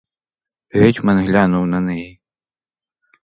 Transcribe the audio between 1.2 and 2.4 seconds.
глянув на неї.